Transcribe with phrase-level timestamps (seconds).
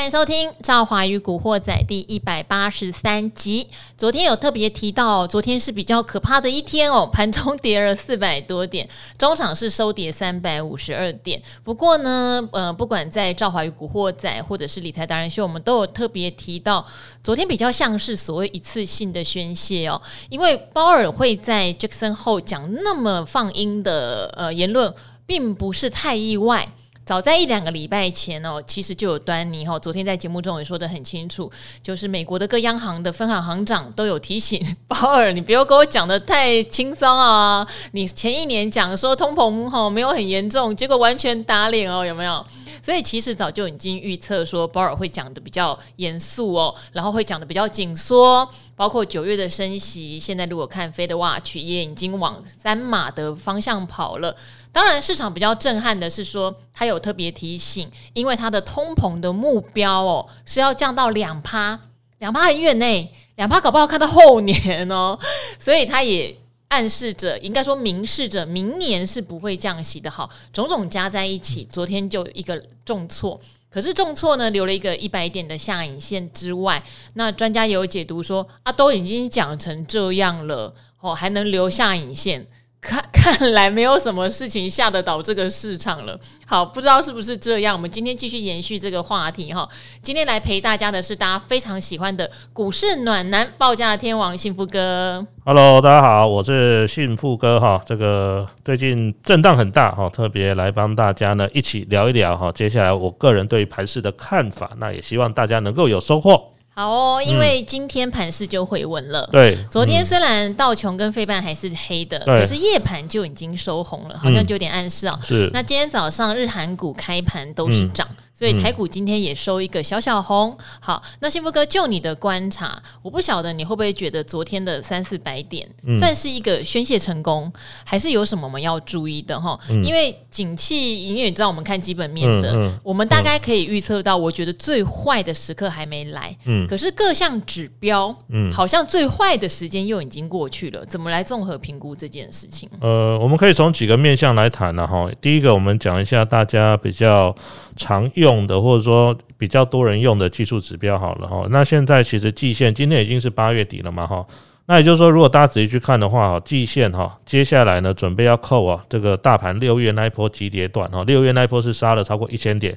[0.00, 3.68] 欢迎收听《赵华与古惑仔》第一百八十三集。
[3.98, 11.38] 昨天有特别提到，昨天是比较可怕的一天哦，盘中跌了四百多点，中场是收跌三百五十二点。
[11.62, 16.82] 不过呢，呃，不管在《赵华与古惑仔》或者是理财达人秀，我们都有特别提到，
[17.22, 24.94] 昨天比较像是所谓一次性的宣泄哦，因为鲍尔会在 Jackson 后讲那么放鹰的呃言论，
[25.26, 26.66] 并不是太意外。
[27.10, 29.76] 早在一两个礼拜前哦，其实就有端倪哈。
[29.76, 31.50] 昨天在节目中也说得很清楚，
[31.82, 37.66] 就是美国的各央行的分行行长都有提醒 鲍尔，你不要跟我讲的太轻松啊！
[37.90, 42.46] 你前一年讲说通膨哈没有很严重，结果完全打脸哦，有没有？
[42.90, 48.44] 所以其实早就已经预测说鲍尔会讲得比较严肃哦，然后会讲得比较紧缩，
[48.74, 54.34] 包括九月的升息，现在如果看 FedWatch 也已经往三码的方向跑了。
[54.72, 61.78] 当然，市场比较震撼的是说，他有特别提醒，因为他的通膨的目标哦是要降到两趴，
[62.18, 65.16] 两趴很远呢，两趴搞不好看到后年哦，
[65.60, 66.36] 所以他也
[66.70, 70.08] 暗示着，应该说明示着，明年是不会降息的。
[70.08, 76.82] 好，种种加在一起，昨天就一个重挫，可是重挫呢，留了一个一百点的下影线之外，
[77.14, 82.46] 那专家也有解读说，啊，都已经讲成这样了，哦，还能留下影线？
[82.80, 86.18] 看， 看来没有什么事情吓得倒这个市场了。
[86.46, 87.74] 好，不知道是不是这样。
[87.74, 89.68] 我们今天继续延续这个话题哈。
[90.02, 95.24] 今天来陪大家的是大家非常喜欢的股市暖男报价天王幸福哥。
[95.44, 97.80] Hello，大家好，我是幸福哥哈。
[97.84, 102.50] 这个最近震荡很大哈，特别来帮大家呢一起聊一聊哈。
[102.52, 106.50] 接下来我个人对盘市的看法，那也希望大家能够有收获。
[106.80, 109.28] 好哦，因为今天盘势就回稳了。
[109.30, 115.20] 对，昨天虽然道琼跟费半还是黑的，可是夜盘就已经收红了，好像就有点暗示啊。
[115.22, 118.08] 是，那今天早上日韩股开盘都是涨。
[118.40, 120.56] 所以台股今天也收一个小小红。
[120.80, 125.68] 好，那幸福哥就你的观察，我不晓得你会不会觉得昨天的三四百点
[125.98, 127.52] 算是一个宣泄成功，
[127.84, 129.60] 还是有什么我们要注意的哈？
[129.84, 136.34] 因为景气，因为你知道我们看基本面的，我们大概可以预测到，我觉得最坏的时刻还没来。
[136.46, 140.82] 嗯，可是各项指标，嗯，好像最坏的时间又已经过去了。
[140.86, 142.66] 怎么来综合评估这件事情？
[142.80, 145.06] 呃，我们可以从几个面向来谈了哈。
[145.20, 147.36] 第一个，我们讲一下大家比较
[147.76, 148.29] 常用。
[148.30, 154.24] 用的或者说比较多人用的技术指标好了哈，那现在其实季线今天已经是八月底了嘛哈，
[154.66, 162.76] 那也就是说如果大家仔细去看的话哈，季线哈接下来呢准备要扣啊这个大盘六月那一波急跌段哈，六月那一波是杀了超过一千点，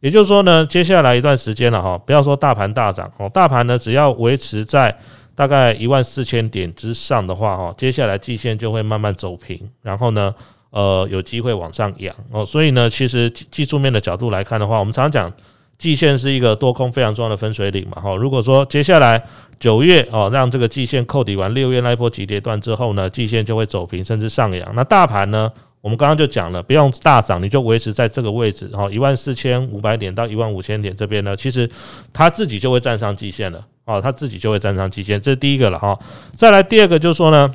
[0.00, 4.96] 也就是说呢接下来一段时间了哈，不要说大盘大涨哦，大盘呢只要维持在
[5.34, 10.34] 大概一万四千点之上的话哈，接下来季线就会慢慢走平，然后呢。
[10.74, 15.32] 呃，有机会往上扬哦，所以呢，其实技术面的角度来看的话，我们常常讲
[15.78, 18.02] 季线是一个多空非常重要的分水岭嘛。
[18.02, 19.22] 哈，如果说接下来
[19.60, 24.74] 九月哦，让这个季线扣底完六月那一波急跌段之后呢，季线就会走平甚至上扬。
[24.74, 25.48] 那大盘呢，
[25.80, 31.70] 我们刚刚就讲了，不用大涨，你就维持在这个位置，哈，一万四千五百点到一万五千点这边呢，其实
[32.12, 35.96] 它自己就会站上季线了，哦，它自己就会站上季线，这是第一个了哈。
[36.34, 37.54] 再来第二个就是说呢。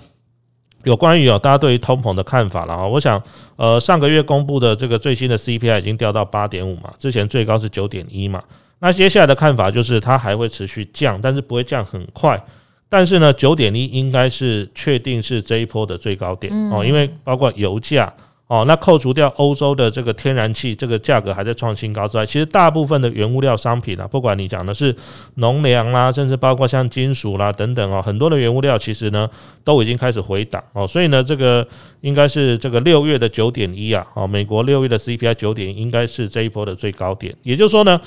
[0.84, 2.88] 有关于哦，大家对于通膨的看法了哈。
[2.88, 3.22] 我想，
[3.56, 8.42] 呃，上个月公布的这个最新的 CPI 已经掉到八点五嘛，之前最高是九点一嘛。
[8.80, 12.42] 那接下来的看法就是它还会持续降，但是不会降很快。
[12.88, 18.14] 但是呢，九点一应该是确定是这一波的最高点哦，因为包括油价。
[18.50, 24.94] 哦，那扣除掉欧洲的这个天然气这个价格还在创新高之外，其实大部分的原物料商品啊，不管你讲的是
[25.36, 29.30] 农粮啦，甚至包括像金属啦等等哦，很多的原物料其实呢
[29.64, 31.66] 都已经开始回档哦，所以呢，这个
[32.02, 38.02] 应该是这个六月的九点一啊，哦，美国六月的 CPI 九点一应该是这一波的最高点，也就是说呢。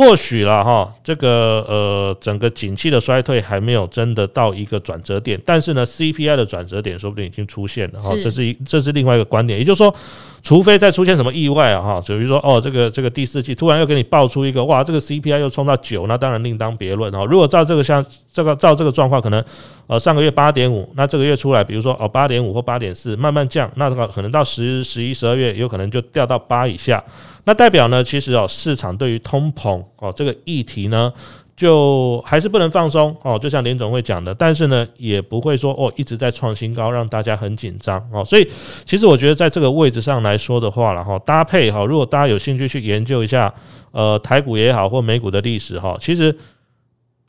[0.00, 9.94] 或许了哈，这个呃，整个景气的衰退还没有真的到一个转折点，但是呢，CPI 的转折点说不定已经出现了哈，这是一这是另外一个观点，也就是说，
[10.42, 17.26] 除非再出现什么意外啊哈，就比如说哦，这个这个第四季突然又给你爆出一个哇，这个 CPI 又冲到九，那当然另当别论哈。
[17.26, 19.44] 如果照这个像这个照这个状况，可能
[19.86, 27.04] 呃上个月八点五，那这个月出来，比如说哦八点五或八点四，慢慢降，那可能到十十一十二月有可能就掉到八以下。
[27.44, 31.12] 那代表呢，其实哦，市场对于通膨哦这个议题呢，
[31.56, 38.24] 就还是不能放松哦，就像林总会讲的，但是呢，也不会说哦一直在创新高，让大家很紧张哦。
[38.24, 38.48] 所以，
[38.84, 43.52] 其实我觉得在这个位置上来说的话，了哈搭配哈，如果大家有兴趣去研究一下，
[43.92, 46.36] 呃，台股也好或美股的历史哈，其实。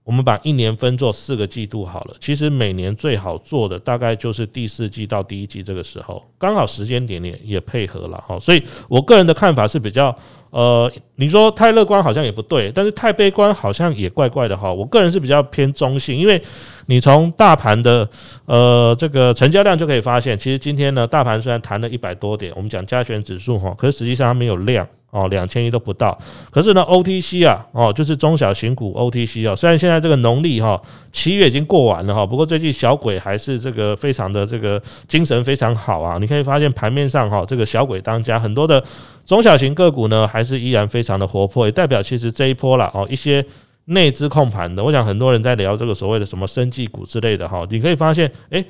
[0.04, 10.14] 我们把一年分作四个季度好了，其实每年最好做的大概就是第四季到第一季这个时候，刚好时间点也也配合了哈，所以我个人的看法是比较
[10.50, 14.74] 呃，你说太乐观好像也不对，但是太悲观好像也怪怪的哈。
[14.74, 16.42] 我个人是比较偏中性，因为
[16.88, 18.10] 你从大盘的
[18.46, 24.86] 呃这个成交量就可以发现，其实今天呢，大盘虽然弹了一百多点，我们讲加权指数哈，可是实际上它没有量。
[25.12, 26.18] 哦，两千亿都不到，
[26.50, 30.82] 可是呢，OTC 啊，哦，就是中小型股 OTC 啊，虽然现在这个农历哈
[31.12, 38.82] 七月已经过完了哈，不过最近小鬼还是这个非常的这个精神非常好啊，你可以发现盘面上哈这个小鬼当家，很多的
[39.26, 43.46] 中小型个股呢还是依然非常的活泼，也代表其实这一波了哦一些
[43.88, 48.66] 内资控盘的，我想很多人在聊这个所谓的什么生技股之类的哈，你可以发现，诶，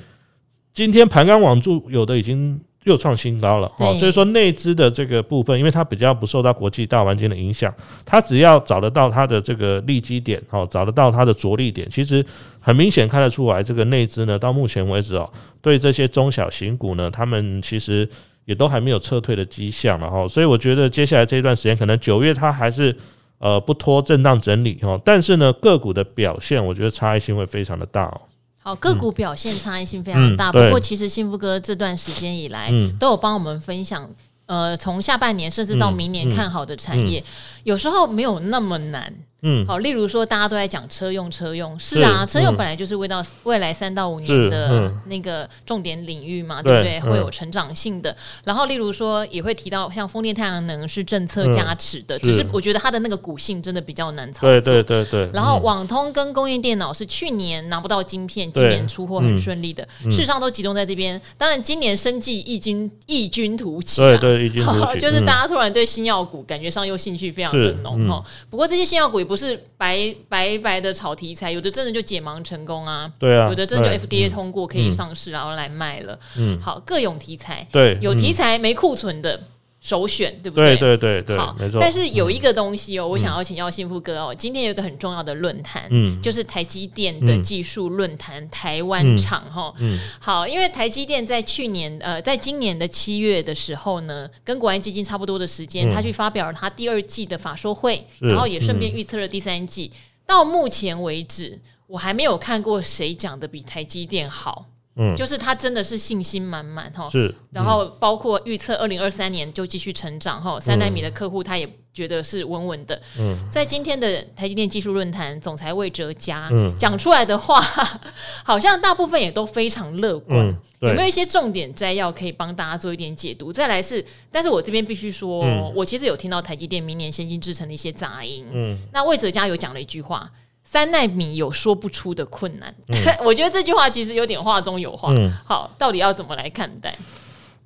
[0.74, 2.60] 今天盘刚网住有的已经。
[2.84, 7.72] 又创新高了，哦，所以说内资的这个部分，因为它比较不受到国际大环境的影响，
[8.04, 12.24] 它只要找得到它的这个利基点，哦，找得到它的着力点，其实
[12.60, 15.30] 很明显看得出来，这个内资呢，到目前为止哦，
[15.60, 18.08] 对这些中小型股呢，他们其实
[18.46, 22.96] 也都还没有撤退的迹象了哈，所以我觉得接下来这一段时间，可能九月它还是
[23.38, 28.20] 呃不拖震荡整理哈，但是呢个股的表现，我觉得差异性会非常的大哦。
[28.62, 30.52] 好，个股表现差异性非常大。
[30.52, 34.08] 不过，其实幸福哥这段时间以来，嗯、都有帮我们分享，
[34.46, 37.22] 呃，从下半年甚至到明年看好的产业，
[37.64, 39.12] 有时候没有那么难。
[39.44, 47.00] 嗯，好，例如说，大家都在讲车用，车用是啊，车用本来就是未到未来三到五年的那个重点领域嘛，对不对？
[47.00, 48.16] 会有成长性的。
[48.44, 54.60] 然后，例如说，也会提到像风电、太阳能是政策加持的，只是我觉得它的那个股性真的比较难操作。
[54.60, 55.30] 对对对对。
[55.32, 61.20] 然后，网通跟工业电脑是去年拿不到晶片，今年出货很顺利的，事实上都集中在这边。
[61.36, 68.24] 当然，今年生计异军异军突起，对对，异军突起， 就是大家突然对新药股感觉上又兴趣非常的浓哈。
[68.48, 76.18] 不过，这些新药股也不是白白白的炒题材，有的真的就解盲成功啊，对啊，有的真的就 FDA 通过可以上市，然后来卖了。
[76.38, 79.40] 嗯，好，各种题材，对，有题材没库存的
[79.82, 80.76] 首选，对不对？
[80.76, 81.80] 对对对，好，没错。
[81.80, 89.74] 但是有一个东西哦，我想要请教幸福哥哦，今天有一个很重要的论坛，嗯，就是台积电的技术论坛台湾场哈。
[89.80, 99.90] 嗯，好，因为台积电在去年呃，在今年的七月的时候呢，跟国安基金差不多的时间，他去发表了他第二季的法说会，然后也顺便预测了第三季。
[100.24, 104.66] 到目前为止，我还没有看过谁讲的比台积电好。
[104.96, 107.08] 嗯，就是他真的是信心满满哈。
[107.10, 110.60] 是，嗯、然后包括预测二零二三年就继续成长哈。
[110.60, 113.00] 三奈米的客户他也觉得是稳稳的。
[113.18, 117.60] 嗯，在今天的台积电技术论坛，总裁魏哲嘉讲出来的话，
[118.44, 120.38] 好像大部分也都非常乐观。
[120.48, 123.52] 嗯、有没有一些重点摘要可以帮大家做一点解读？
[123.52, 128.44] 再来是，但是我这边必须说，嗯、我其实有听到台积电明年先进制程的一些杂音。
[128.52, 130.30] 嗯，那魏哲嘉有讲了一句话。
[130.72, 132.96] 三纳米有说不出的困难，嗯、
[133.26, 135.12] 我觉得这句话其实有点话中有话。
[135.14, 136.96] 嗯、好，到底要怎么来看待？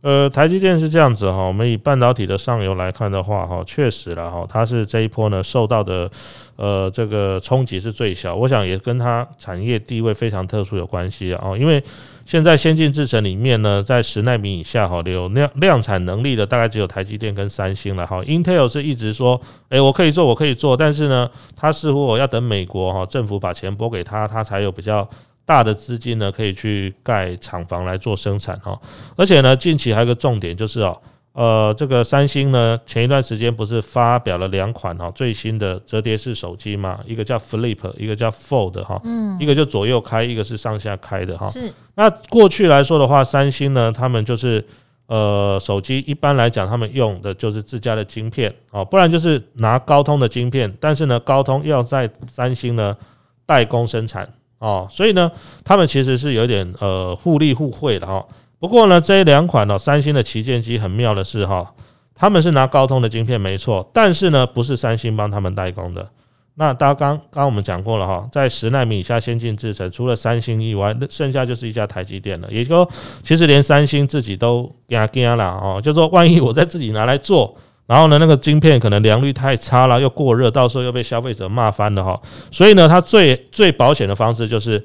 [0.01, 6.11] 呃，台积电是这样子哈，我们以半导体的上游来看的话哈，确实了哈，它是这一波呢受到的
[6.57, 11.81] 呃这个冲击是最小，我想也跟它产业地位非常特殊有关系啊，因为。
[12.27, 18.21] 现在先进制程里面呢，在十纳米以下哈，有量量产能力的大概只有台积电跟三星了哈。
[18.25, 25.09] Intel 是一直说，诶，我可以做，我可以做，但是呢，它似乎我要等美国哈政府把钱拨给他，他才有比较
[25.45, 28.77] 大的资金呢，可以去盖厂房来做生产哈。
[29.17, 31.01] 而且呢，近期还有个重点就是哦。
[31.37, 36.99] 呃，这个三星呢，前一段时间不是发表了两款哈最新的折叠式手机嘛？
[37.07, 41.47] 一个叫 Flip，一个叫 Fold 哈，嗯，一个就左右开，一个是上下开的哈。
[41.51, 41.71] 是。
[41.95, 44.65] 那过去来说的话，三星呢，他们就是
[45.09, 52.97] 呃手机一般来讲，他们用的就是自家的晶片哦，不然就是拿高通的晶片，但是呢，高通要在三星呢
[53.45, 54.27] 代工生产
[54.59, 55.31] 哦，所以呢，
[55.63, 58.27] 他们其实是有点呃互利互惠的哈。
[58.59, 61.75] 不过呢，这两款呢，三星的旗舰机很妙的是哈，
[62.15, 66.09] 他们是拿高通的晶片没错，但是呢，不是三星帮他们代工的。
[66.55, 72.49] 那大家刚刚我们讲过了哈，在十纳米以下先进制程，除了三星以外，剩下就是一家台积电了。
[72.51, 72.91] 也就说，
[73.23, 77.55] 其实连三星自己都惊惊了哦，就说万一我在自己拿来做，
[77.87, 82.19] 然后呢，那个晶片可能良率太差了，又过热，到时候又被消费者骂翻了哈。
[82.51, 84.83] 所以呢，它最最保险的方式就是。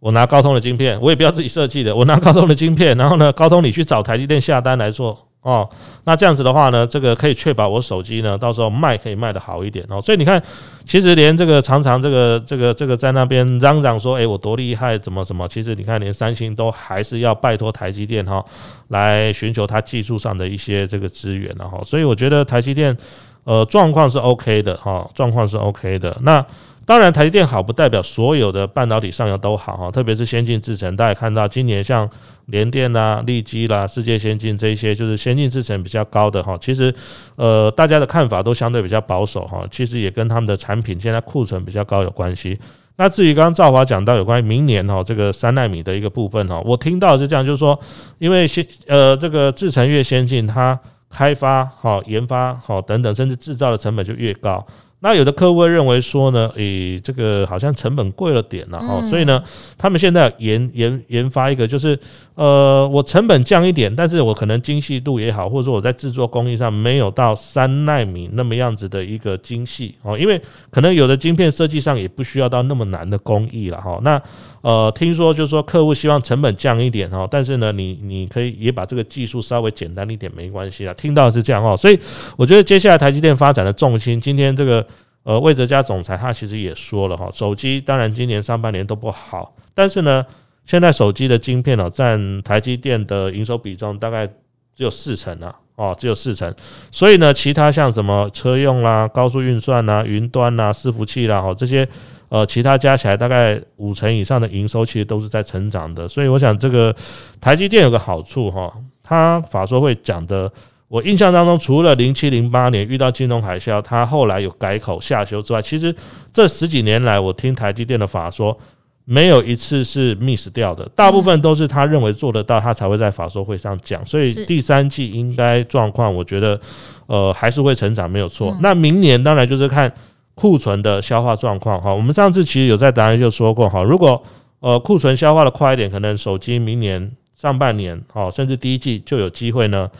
[0.00, 1.94] 我拿高通的晶片，我也不要自己设计的。
[1.94, 5.68] 我拿高通的晶片，然后呢， 高通你去找台积电下单来做哦。
[6.04, 10.00] 那这样子的话呢，这个可以确保我手机呢，到时候卖可以卖得好一点哦。
[10.00, 10.42] 所以你看，
[10.86, 18.42] 其实连这个常常这个这个这个在那边嚷嚷说，诶，我多厉害，怎么怎么，其实你看，连三星都还是要拜托台积电哈，
[18.88, 21.78] 来寻求它技术上的一些这个资源了哈。
[21.84, 22.96] 所以我觉得台积电
[23.44, 26.16] 呃状况是 OK 的哈，状况是 OK 的。
[26.22, 26.44] 那
[26.86, 32.08] 当然，台积电好不代表所有的半导体上游都好哈，特别是先进制程，大家看到今年像
[32.46, 36.58] 联电啦、力基啦、世界先进这一些，就是先进制程比较高的哈。
[36.60, 36.92] 其实，
[37.36, 39.64] 呃，大家的看法都相对比较保守哈。
[39.70, 42.58] 其实也跟他们的产品现在库存比较高有关系。
[42.96, 47.78] 那至于刚刚赵华讲到有关于明年哈这个三纳米的一个部分哈，我听到是这样，就是说，
[48.18, 50.76] 因为先呃这个制程越先进，它
[51.08, 54.66] 开发好、研发好等等，甚至制造的成本就越高。
[55.02, 59.42] 那有的客户会认为说呢，诶，这个好像成本贵了点了哈，所以呢，
[59.78, 61.98] 他们现在研研研发一个，就是
[62.34, 70.40] 呃，我成本降一点，但是我可能精细度也好，或者说我在制作工艺上没有到三纳米那么样子的一个精细哦，因为
[70.70, 73.98] 可能有的晶片设计上也不需要到那么难的工艺了哈。
[74.02, 74.20] 那
[74.62, 80.92] 呃，听说就是说客户希望成本降一点哈，但是呢，你你可以也把这个技术稍微简单一点没关系啊。
[80.92, 81.98] 听到是这样哈，所以
[82.36, 84.86] 我觉得接下来台积电发展的重心，今天这个
[85.22, 90.22] 呃魏哲家总裁他其实也说了哈，手机当然今年上半年都不好，但是呢，
[90.66, 96.54] 现在手机的晶片哦占台积电的营收比重大概只有四成啊，哦只有四成，
[96.90, 101.88] 所以呢，其他像什么车用啦、高速运算啦、云端啦、伺服器啦，哈这些。
[102.30, 106.06] 呃，其他加起来大概五成以上的营收，其实都是在成长的。
[106.06, 106.94] 所以我想，这个
[107.40, 108.72] 台积电有个好处哈，
[109.02, 110.48] 它法说会讲的，
[110.86, 115.92] 我印象当中，除了零七零八年遇到金融海啸，它后来有改口下修之外，其实
[116.32, 118.56] 这十几年来，我听台积电的法说，
[119.04, 124.06] 没有一次是 miss 掉的，大部分都是他认为做得到，他才会在法说会上讲。
[124.06, 126.60] 所以第三季应该状况，我觉得
[127.08, 128.56] 呃还是会成长，没有错。
[128.60, 129.92] 那明年当然就是看。
[130.40, 134.22] 库存的消化状况哈，我们上次其实有在答案就说过哈，如果
[134.60, 139.90] 呃库存消化的快一点，可能手机明年上半年哈，甚至第一季就有机会呢，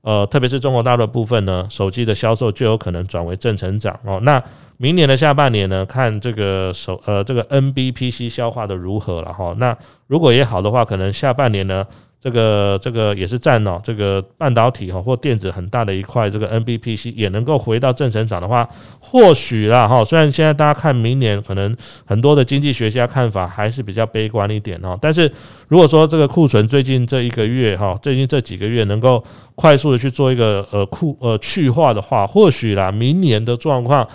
[0.00, 4.18] 呃，特别是中国大陆部分呢，手机的销售就有可能转为正成长哦。
[4.22, 4.42] 那
[4.78, 9.54] 明年的下半年呢，看这个手呃这个 NBPC 消化的如何了哈。
[9.58, 9.76] 那
[10.06, 11.86] 如果也好的话，可能下半年呢。
[12.22, 20.04] 这个这个也是占了这个半导体哈或电子很大的一块，这个 NBPC 也能够回到正成长的话，或许啦哈。
[20.04, 21.74] 虽然现在大家看明年可能
[22.04, 25.32] 很多的经济学家看法还是比较悲观一点哈，但是
[25.68, 29.24] 如果说这个库存最近这一个月哈，最近这几个月能够
[29.54, 34.06] 快速的去做一个呃库呃去化的话，或许啦，明年的状况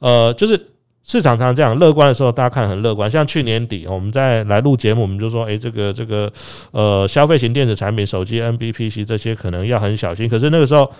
[0.00, 0.73] 呃就是。
[1.06, 3.10] 市场上这样乐观的时候，大家看很乐观。
[3.10, 6.32] 像去年底，我们在来录节目，我们就说，诶，这个这个
[6.72, 10.26] 呃，消费型电子产品、手机、M B P C 这些可能要很小心。
[10.26, 10.90] 可是那个时候，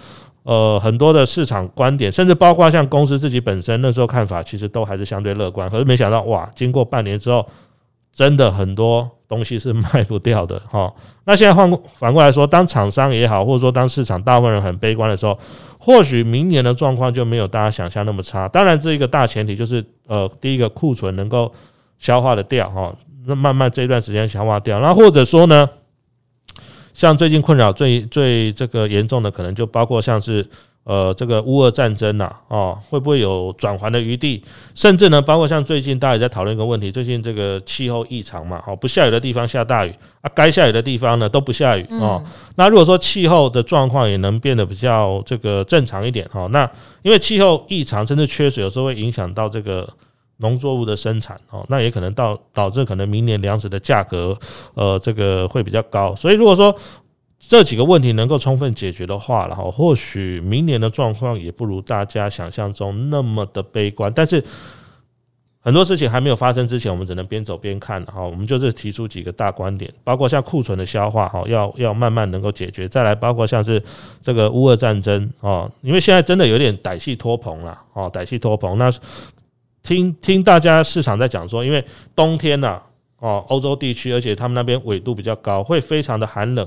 [0.42, 5.70] 呃，很多的市场观点，甚至包括像公司自己本身那时候看法，其实都还是相对乐观。
[5.70, 7.48] 可是没想到，哇，经过半年之后，
[8.14, 10.92] 真的很多东西是卖不掉的 哈。
[11.24, 15.38] 那现在换反过来说，当厂商也好，或者说当市场大部分人很悲观的时候。
[15.76, 18.48] 或许明年的状况就没有大家想象那么差。
[18.48, 21.52] 当然，这一个大前提就是，呃，第一个库存能够
[21.98, 22.90] 消化的掉哈，
[23.26, 24.80] 那慢慢这一段时间消化掉。
[24.80, 25.68] 那或者说呢，
[26.94, 30.48] 像最近困扰最最这个严重的，可能就包括像是。
[30.84, 34.44] 呃，这个乌俄战争呐，哦，会不会有转圜的余地？
[34.74, 42.22] 甚至呢，包括像最近大家也在讨论一个问题，最近这个气候异常嘛，好，不下雨的地方下大雨啊，该下雨的地方呢都不下雨哦。
[42.56, 49.88] 那如果说气候的状况也能变得比较这个正常一点哈，那因为气候异常甚至缺水，有时候会影响到这个
[50.36, 54.38] 农作物的生产哦，那也可能到导致可能明年粮食的价格
[54.74, 56.76] 呃这个会比较高，所以如果说。
[57.48, 64.10] 这几个问题能够充分解决的话，然后或许明年的状况也不如大家想象中那么的悲观。
[64.14, 64.42] 但是
[65.60, 68.04] 很多事情还没有发生之前，我们只能边走边看。
[68.06, 72.88] 哈，我们就是提出几个大观点，包括像库存的消化，哈，要要慢慢能够解决。
[72.88, 73.82] 再来，包括像是
[74.20, 78.76] 这个乌俄战争，哦，因为现在真的有点歹戏托棚了，哦，歹戏托棚。
[78.76, 78.92] 那
[79.82, 81.84] 听听大家市场在讲说，因为
[82.16, 82.80] 冬天呐，
[83.18, 86.66] 哦，欧洲地区，而且他们那边纬度比较高，会非常的寒冷。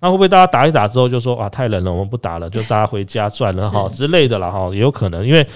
[0.00, 5.46] 那会不会大家打一打之后就说啊，太冷了，我们不打了， 就大家回家算了哈之类的了哈，也有可能，因为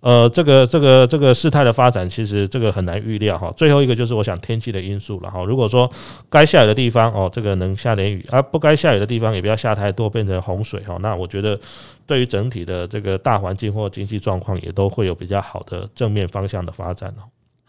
[0.00, 3.52] 呃这个这个这个事态的发展其实这个很难预料哈。
[3.56, 5.44] 最后一个就是我想天气的因素了哈。
[5.44, 5.90] 如果说
[6.28, 10.98] 该下雨的地方哦，这个能下点雨，而不该下雨的地方也不要下太多，变成洪水哈。
[11.00, 11.58] 那我觉得
[12.06, 17.24] 对于整体的这个大环境或经济状况也都会有比较好的正面方向的发展哦。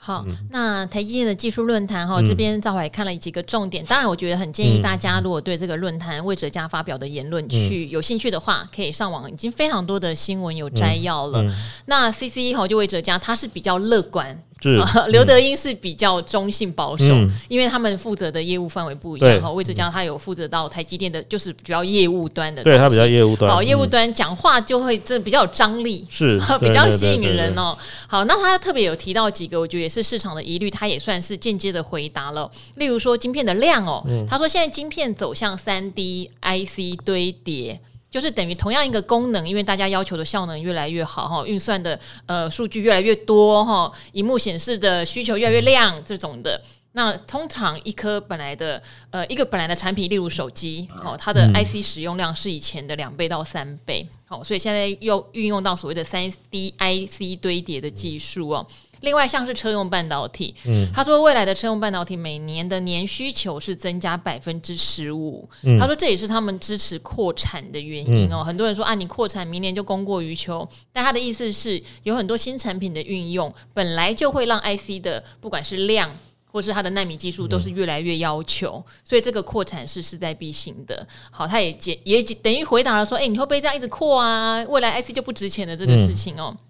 [0.05, 3.83] 好，那台积电的技术论坛哈，这边赵海看了几个重点。
[3.85, 11.43] 当然，我觉得很建议大家，如果对这个论坛魏哲家发表的言论去有兴趣的话，可以上网，已经非常多的新闻有摘要了。
[11.87, 14.39] 那 CC 哈，就魏哲家他是比较乐观。
[14.65, 14.81] 是
[15.11, 19.51] 刘德英是比较中性保守，嗯、因为他们负责的业务范围不一样哈。
[19.51, 27.77] 魏哲江他有负责到台积电的，就是主要业务端的，对他比较业务端，好，业务端讲话就会这比较有张力，是 比较吸引人哦。
[28.07, 32.49] 好，那他特别有提到几个，我觉得也是市场的疑虑，他也算是间接的回答了。
[32.75, 37.79] 例如说晶片的量哦，嗯、他说现在晶片走向三 D IC 堆叠。
[38.15, 46.61] 就是等于同样一个功能，因为大家要求的效能越来越好哈，运算的呃数据越来越多哈，荧幕显示的需求越来越亮这种的。
[46.97, 58.65] 那通常一颗本来的呃一个本来的产品，例如手机哦，它的 IC 使用量是以前的两倍到三倍，好，所以现在又运用到所谓的三 D IC 堆叠的技术哦。
[59.01, 65.47] 另外，像是车用半导体，嗯，他说未来的车用半导体每年的年需求是增加百分之十五。
[65.77, 68.37] 他说这也是他们支持扩产的原因哦。
[68.37, 76.09] 嗯、很多人说啊，你扩产明年就供过于求，但他的意思是有很多新产品的运用，本来就会让 IC 的不管是量
[76.55, 81.05] 或是它的纳米技术都是越来越要求，嗯、所以这个扩产是势在必行的。
[81.29, 84.63] 好，他也解也等于回答了说，哎、欸，你会不会这样一直扩啊？
[84.69, 86.55] 未来 IC 就不值钱的这个事情哦。
[86.57, 86.64] 嗯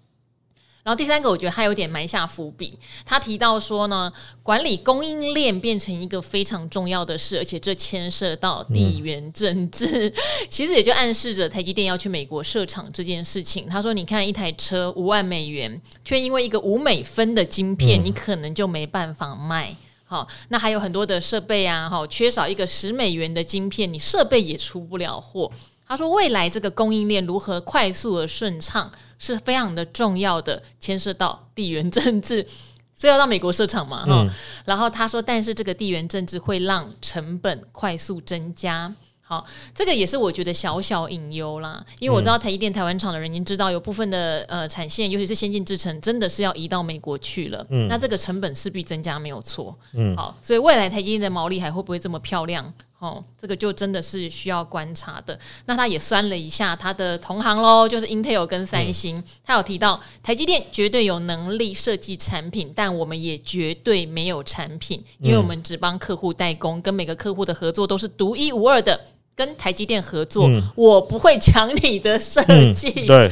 [0.86, 2.78] 然后第三个，我觉得他有点埋下伏笔。
[3.04, 10.12] 他提到说呢，管理供应链变成一个非常重要的事，而且这牵涉到地缘政治，嗯、
[10.48, 13.66] 其实也就暗示着台积电要去美国设厂这件事情。
[13.66, 19.76] 他说：“你看一台车五万美元，却因为一个五美分的晶片，你可能就没办法卖。
[20.04, 25.50] 好、嗯，那还有很多的设备啊，哈，缺少一个十美元的晶片，你设备也出不了货。”
[25.88, 28.88] 他说：“未来这个供应链如何快速而顺畅？”
[29.18, 32.46] 是非常的重要的，牵涉到地缘政治，
[32.94, 34.30] 所以要到美国设厂嘛，哈、嗯。
[34.64, 38.94] 然后他说，但是这个地缘政治会让成本快速增加。
[39.28, 39.44] 好，
[39.74, 47.66] 这个也是我觉得小小隐忧啦，因为我知道台积电台湾厂的人已经知道，有部分的呃产线，尤其是先进制程，真的是要移到美国去了。
[47.70, 49.76] 嗯，那这个成本势必增加，没有错。
[49.94, 52.72] 嗯，好，所以未来台积电的毛利还会不会这么漂亮？
[52.98, 55.38] 哦，这个就真的是需要观察的。
[55.66, 59.16] 那他也酸了一下他的同行喽，就是 Intel 跟三星。
[59.18, 68.98] 嗯、他有提到台积电绝对有能力设计产品，但我们也绝对没有产品，因为我们只帮客户代工，跟每个客户的合作都是独一无二的。
[69.34, 73.06] 跟台积电合作，嗯、我不会抢你的设计、嗯。
[73.06, 73.30] 对，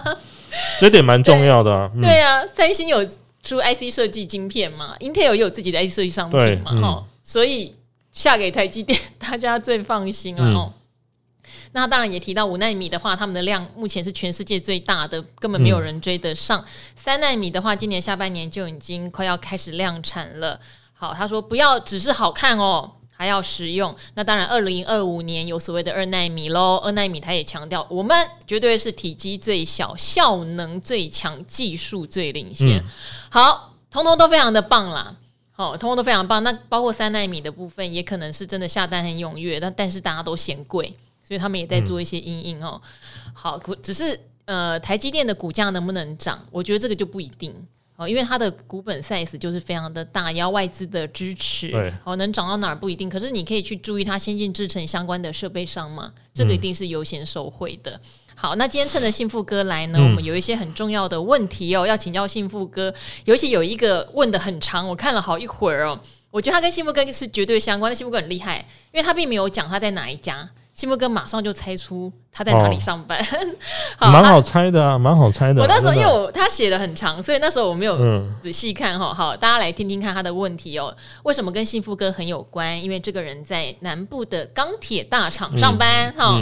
[0.80, 2.00] 这点蛮重要的、啊对。
[2.00, 3.04] 对啊，三星有
[3.42, 7.74] 出 IC 设计晶片嘛，Intel 也有自己的 IC 设计商品嘛，哈、嗯，所以。
[8.16, 10.72] 下给台积电，大家最放心了哦。
[10.72, 16.64] 嗯、那当然也提到五纳米的话，他们的量目前是全世界最大的，根本没有人追得上。
[16.96, 20.58] 三纳米的话，今年下半年就已经快要开始量产了。
[20.94, 23.94] 好，他说不要只是好看哦，还要实用。
[24.14, 26.80] 那当然，二零二五年有所谓的二纳米喽。
[26.82, 32.78] 二纳米他也强调，我们绝对是体积最小、效能最强、技术最领先。
[32.78, 32.84] 嗯、
[33.28, 35.14] 好，通通都非常的棒啦。
[35.58, 36.42] 好，通通都非常棒。
[36.42, 40.94] 那包括三奈米的部分，也可能是真的下单很踊跃，但但是大家都嫌贵，
[41.26, 42.78] 所以他们也在做一些因应哦。
[42.84, 46.46] 嗯、好，只是呃，台积电的股价能不能涨？
[46.50, 47.54] 我觉得这个就不一定
[47.96, 51.70] 哦，因为它的股本 size 就是非常的大，也要外资的支持。
[51.70, 53.08] 对，哦，能涨到哪儿不一定。
[53.08, 57.92] 可是你可以去注意它先进制程相关的设备商嘛，这个一定是优先受惠的。
[57.92, 58.00] 嗯
[58.38, 62.92] 好，那今天趁着幸福哥来呢，嗯、我们有一些很重要的问题哦，要请教幸福哥。
[63.24, 65.98] 尤其有一个问的很长，我看了好一会儿哦。
[66.30, 68.58] 我觉得他跟幸福哥是绝对相关，的幸福哥很厉害，
[68.92, 73.18] 因为他并没有讲他在哪一家，幸福哥马上就猜出他在哪里上班，
[73.98, 75.62] 蛮、哦、好，好猜的啊，蛮好猜的。
[75.62, 77.96] 我那时候因为我他写的很长，所以那时候我没有
[78.42, 79.14] 仔细看哈。
[79.14, 80.94] 好，大家来听听看他的问题哦。
[81.22, 82.80] 为什么跟幸福哥很有关？
[82.84, 86.38] 因为这个人在南部的钢铁大厂上班哈。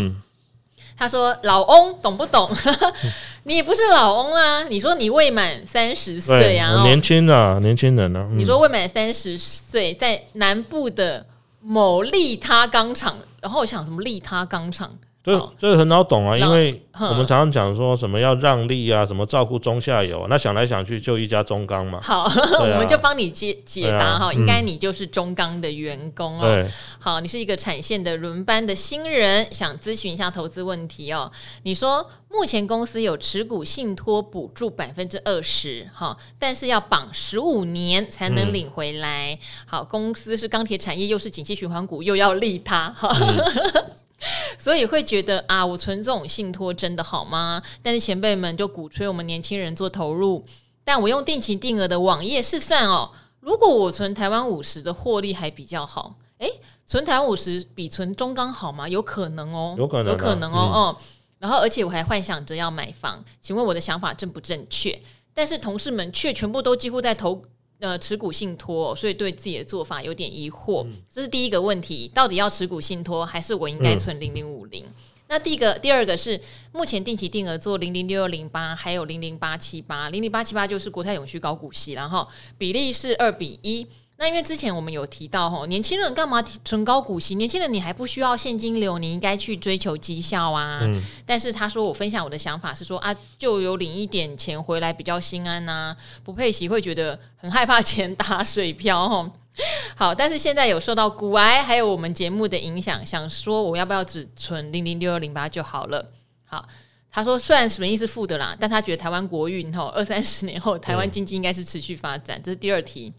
[0.97, 2.49] 他说：“老翁懂不懂？
[3.45, 4.63] 你不是老翁啊！
[4.65, 8.27] 你说你未满三十岁啊，年轻的年轻人呢？
[8.33, 11.25] 你说未满三十岁，在南部的
[11.61, 14.91] 某利他钢厂，然后我想什么利他钢厂？”
[15.25, 21.99] 这这很好懂啊，因为我们常常讲说什么要让利啊，什么照顾中下游，那想来想去就一家中钢嘛。
[22.03, 22.25] 好，
[22.61, 26.69] 我们就帮你解解答哈，应该你就是中钢的员工哦。
[26.99, 31.33] 好，你是一个产线的轮班的新人，想咨询一下投资问题哦。
[31.63, 39.39] 你说目前公司有持股信托补助百分之二十哈，但是要绑十五年才能领回来。
[39.65, 43.09] 好，公司是钢铁产业，又是景气循环股，又要利他哈。
[44.59, 47.63] 所以会觉得啊，我存这种信托真的好吗？
[47.83, 50.43] 但是前辈们就鼓吹我们年轻人做投入，
[50.85, 53.11] 但我用定期定额的网页试算哦，
[53.41, 56.51] 如果我存台湾五十的获利还比较好，诶，
[56.87, 58.89] 存台湾五十比存中钢好吗？
[58.89, 60.97] 有可能哦，有可能，有可能哦，嗯、哦。
[61.39, 64.99] 然后而且我还幻想着要买房，请问我的想法正不正确？
[65.35, 67.43] 但是同事们却全部都几乎在投
[67.81, 70.87] 呃持股信托，所以对自己的做法有点疑惑。
[71.11, 74.85] 这是第一个问题，到底要持股信托，还是我应该存零零五零？
[75.27, 76.39] 那第一个，第二个是
[76.73, 83.87] 目前定期定额做零零六二零八，还有零零八七八，零零八七八就是国泰永续高股息，然后比例是二比一。
[84.25, 87.35] 那因为之前我们有提到吼，年轻人干嘛存高股息？
[87.35, 90.81] 年轻人你还不需要现金流，你应该去追求绩效啊。
[90.81, 91.03] 嗯。
[91.27, 99.31] 但是他说我分享我的想法是说啊，就有领一点钱回来比较心安呐、啊，不配息会觉得很害怕钱打水漂吼。
[99.95, 106.03] 好，但是现在有受到股癌还有我们节目的影响，想说我要不要只存零零六二零八就好了？
[106.47, 106.67] 好，
[107.11, 113.13] 他说虽然损益是负的啦，但他觉得台湾国运吼二三十年后台湾经济应该是持续发展，这是第二题。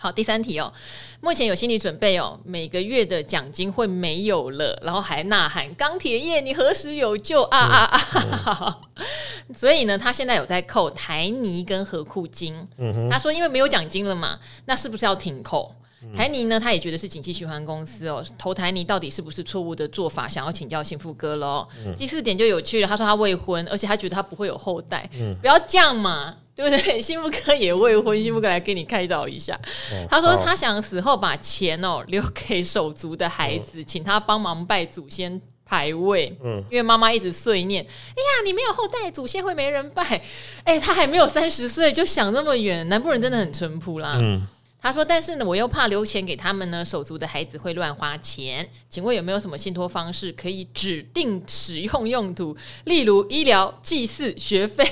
[0.00, 0.72] 好，第三题哦，
[1.20, 8.00] 目前有心理准备哦，每个月的奖金会没有了，然后还呐喊钢铁业，你何时有救啊啊
[8.46, 8.78] 啊！
[9.56, 12.54] 所以呢，他现在有在扣台泥跟合库金。
[12.76, 15.74] 嗯，他说因为没有奖金了嘛，那是不是要停扣？
[16.14, 20.28] 台泥呢，他也觉得是景气循环公司哦，投台泥到底是不是错误的做法？
[20.28, 21.66] 想要请教幸福哥喽。
[21.96, 26.36] 第四点就有趣了，他说他未婚，而且他觉得他不会有后代，不要这样嘛。
[26.58, 27.00] 对不对？
[27.00, 29.54] 幸福哥也未婚，幸福哥来给你开导一下。
[29.92, 36.36] 哦、他说他想死后把钱哦留给手足的孩子，嗯、请他帮忙拜祖先牌位。
[36.42, 40.02] 嗯，因为妈妈一直碎念：“哎呀，你没有后代，祖先会没人拜。
[40.64, 44.18] ”哎，他还没有三十岁就想那么远，南部人真的很淳朴啦。
[44.20, 44.44] 嗯。
[44.80, 48.68] 他说：“但是呢，我又怕留钱给他们呢，手足的孩子会乱花钱。
[48.88, 54.84] 请问有没有什么信托方式可以指定使用用途，例如医疗、祭祀、学费？”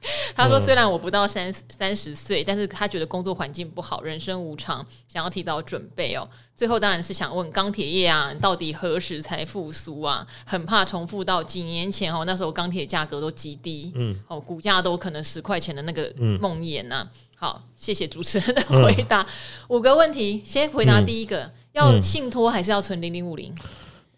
[0.36, 6.28] 他说：“虽然我不到三三十岁，但是他觉得工作环境不好，人生无常，想要提早准备哦。
[6.54, 10.26] 最后当然是想问钢铁业啊，到底何时才复苏啊？
[10.44, 19.20] 很怕重复到几年前哦，那时候钢铁价格都极低，嗯，哦，股价都可能十块钱的那个梦魇呐、啊。”好，谢谢主持人的回答。
[19.20, 19.26] 嗯、
[19.68, 23.54] 五个问题，先回答第一个：嗯、要信托还是要存零零五零？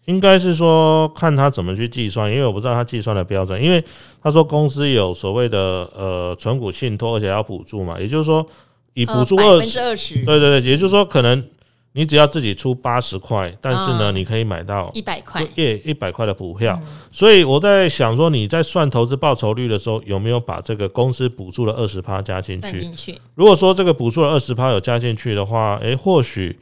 [0.09, 3.63] 应该是说看他怎么去计算，因为我不知道他计算的标准。
[3.63, 3.83] 因为
[4.21, 8.45] 他说公司有所谓的呃存股信托，而且要补助嘛，也就是说
[8.93, 9.61] 以补助二
[9.95, 11.43] 十，对对对，也就是说可能。
[11.93, 16.79] 你只要自己出八十块，但是呢，你可以买到一百块，一，一百块的股票。
[17.11, 23.19] 所以我在想说，你在算投资报酬率的时候，有没有把这个公司补助的二十趴加进去？
[23.33, 26.55] 如果说这个补助的二十趴有加进去的话，诶，或许。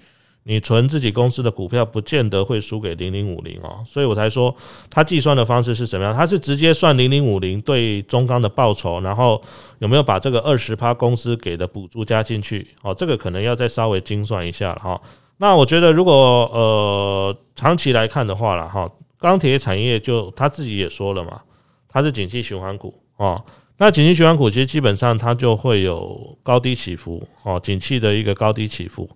[0.50, 4.56] 你存自己公司的股票，不见得会输给零零五零哦，所以我才说
[4.90, 6.16] 他计算的方式是怎么样？
[6.16, 9.42] 他是直接算零零五零对中钢的报酬，然后
[9.80, 12.66] 有没有把这个二十趴公司给的补助加进去？
[12.82, 15.00] 哦，这个可能要再稍微精算一下哈。
[15.40, 16.14] 那我觉得如果
[16.54, 21.42] 呃长期来看的话了哈，钢铁产业就他自己也说了嘛，
[21.90, 23.44] 它是景气循环股哦。
[23.80, 29.08] 那景气循环股其实基本上它就会有高低起伏哦，景气的一个高低起伏。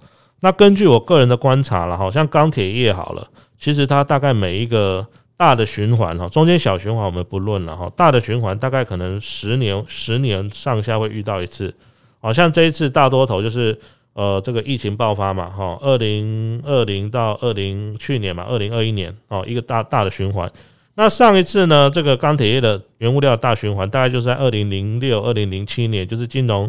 [0.41, 3.27] 那根据我个人的观察了，好像钢铁业好了，
[3.59, 5.05] 其实它大概每一个
[5.37, 11.73] 大的循环哈，中间小循环我们不论了哈，大的循环大概可能十年十年上下会遇到一次，
[12.19, 13.77] 好像这一次大多头就是
[14.13, 20.51] 呃这个疫情爆发嘛哈，二零二零到二零去年嘛，二零二一年哦一个大大的循环。
[20.95, 26.67] 那上一次呢，这个钢铁业的原物料大循环大概就是在二零零六二零零七年，就是金融。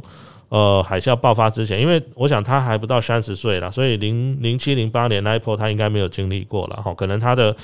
[0.52, 7.56] 呃，海啸爆发之前，因为我想他还不到三十岁了，所以零零七零八年那一波他应该没有经历过了哈，可能他的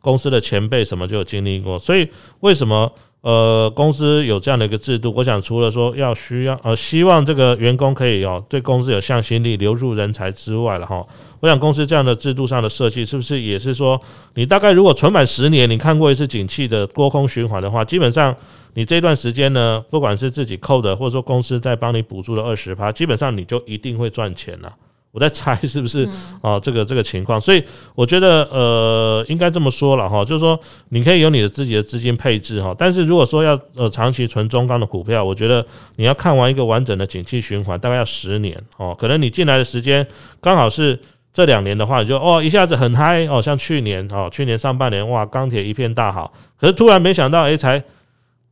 [0.00, 2.88] 公司的前辈什么就有经历过，所以为什么
[3.22, 5.12] 呃公司有这样的一个制度？
[5.16, 11.04] 我想除了说要需要呃希望这个员工可以哦对公司有向心力，留住人才之外了哈，
[11.40, 14.00] 我想公司这样的制度上的设计是不是也是说，
[14.34, 18.32] 你大概如果存满十年，你看过一次景气的多空循环的话，基本上。
[18.76, 24.70] 你这段时间呢，不管是自己扣的，或者说公司在帮你补助的二十趴，基本上你就一定会赚钱了。
[25.12, 26.06] 我在猜是不是
[26.42, 26.60] 啊？
[26.60, 30.60] 这个这个情况，所以我觉得呃，应该这么说了哈，就是说
[30.90, 38.94] 你可以有你的自己的资金配置哈，但是如果说要呃长期存中钢的股票，我觉得你要看完一个完整的景气循环，大概要十年哦。
[38.98, 40.06] 可能你进来的时间
[40.38, 41.00] 刚好是
[41.32, 47.82] 这两年的话，你就哦一下子很嗨哦，像去年哦，去年上半年哇，钢铁一片大好，可是突然没想到哎才。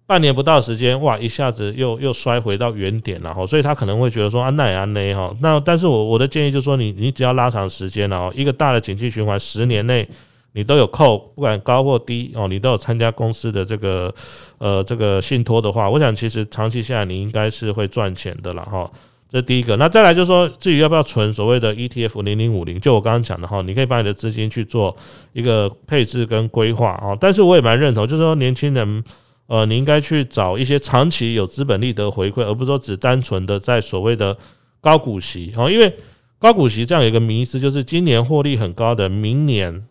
[0.07, 10.07] 半年不到时间，哇，一下子又又摔回到原点了哈，所以他可能会觉得说啊，那也安内哈，那但是我我的建议就是说，你你只要拉长时间了，一个大的景气循环，十年内
[10.53, 14.15] 你都有扣，不管高或低哦，你都有参加公司的这个
[14.59, 18.91] 呃这个信托的话，我想其实长期下来你应该是会赚钱的了哈。
[19.31, 24.95] 这第一个，那再来就是说，至于要不要存所谓的 ETF 零零五零，就我刚刚讲的哈，你可以把你的资金去做
[25.33, 29.03] 一个配置跟规划啊，但是我也蛮认同，就是说年轻人。
[29.47, 34.35] 呃，你应该去找一些长期有资本利得回馈，而不是说只单纯的在所谓的
[34.81, 35.95] 高股息哦，因为
[36.39, 39.87] 高股息这样有一个迷思，就是今年获利很高的，明年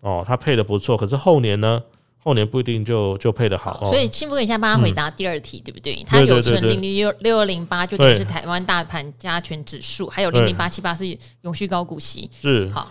[0.00, 1.82] 哦，它配的不错，可是后年呢？
[2.22, 3.84] 后年不一定就就配得好。
[3.84, 6.02] 所以幸福哥，你现在帮他回答第二题，对不对？
[6.06, 11.04] 它有存零零六六二零八，就等于是台湾大盘加权指数，还有零零八七八是
[11.42, 12.90] 永续高股息，是好。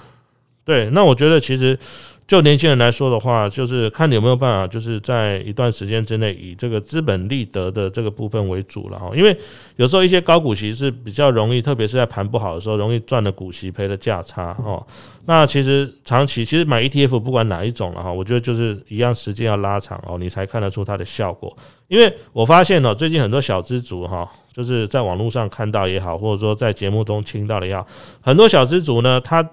[0.66, 1.80] 对，那我觉得其实。
[2.26, 9.12] 就年轻人来说的话，就是看你有没有办法，就是在一段时间之内以这个资本利得的这个部分为主了哈。
[9.14, 9.38] 因为
[9.76, 14.82] 有时候一些高股息是比较容易，特别是在盘不好的时候，容易赚的股息赔的价差哦。
[15.26, 21.56] 那其实长期其实买 ETF 不管哪一种了哈，我觉得就是一样时间要拉长哦，你才看得出它的效果。
[21.90, 27.86] 因为我发现呢，最近很多小资族哈，就是在网络上看到也好，或者说在节目中听到的也好，
[28.22, 29.46] 很多小资族呢，他。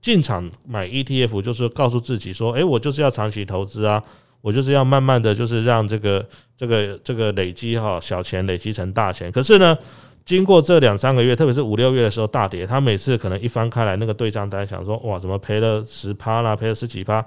[0.00, 4.02] 进场买 ETF 就是告诉自己说，诶，我就是要长期投资啊，
[4.40, 6.24] 我就是要慢慢的就是让这个
[6.56, 9.30] 这个这个累积哈小钱累积成大钱。
[9.32, 9.76] 可是呢，
[10.24, 17.24] 经过这两三个月，特别是五六月的时候大跌，他每次可能一翻开来那个对账单，想说哇，怎么赔了十趴啦，赔了十几趴，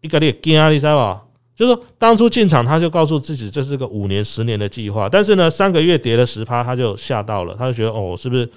[0.00, 1.24] 一个你惊啊，你知道吧？
[1.54, 8.48] 就是说当初进场他就告诉自己这是个五年十年的计划，但是呢，三个月跌了十趴，他就吓到了，他就觉得哦，是不是？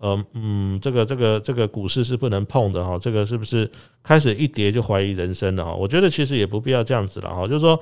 [0.00, 3.70] 呃嗯，这个这个这个股市是不能碰的哈，这个是不是
[4.02, 5.74] 开始一跌就怀疑人生了哈？
[5.74, 7.78] 我觉得其实也不必要这样子了哈，就是说，